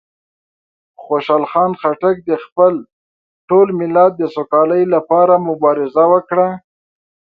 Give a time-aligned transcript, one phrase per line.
[1.03, 2.73] خوشحال خان خټک د خپل
[3.47, 6.47] ټول ملت د سوکالۍ لپاره مبارزه وکړه.